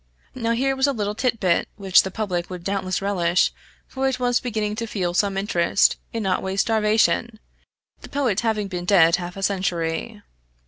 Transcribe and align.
Now 0.33 0.53
here 0.53 0.75
was 0.75 0.87
a 0.87 0.93
little 0.93 1.13
tit 1.13 1.39
bit 1.39 1.69
which 1.75 2.01
the 2.01 2.09
public 2.09 2.49
would 2.49 2.63
doubtless 2.63 3.03
relish; 3.03 3.53
for 3.87 4.07
it 4.07 4.19
was 4.19 4.39
beginning 4.39 4.73
to 4.77 4.87
feel 4.87 5.13
some 5.13 5.37
interest 5.37 5.97
in 6.11 6.25
Otway's 6.25 6.61
starvation, 6.61 7.39
the 8.01 8.09
poet 8.09 8.39
having 8.39 8.67
been 8.67 8.85
dead 8.85 9.17
half 9.17 9.37
a 9.37 9.43
century. 9.43 10.23